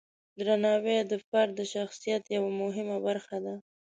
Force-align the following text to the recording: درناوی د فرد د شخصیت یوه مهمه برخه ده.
درناوی 0.37 0.97
د 1.11 1.13
فرد 1.27 1.51
د 1.57 1.61
شخصیت 1.73 2.23
یوه 2.35 2.51
مهمه 2.61 2.97
برخه 3.07 3.37
ده. 3.45 3.55